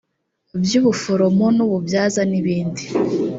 [0.63, 2.83] by ubuforomo n ububyaza n ibindi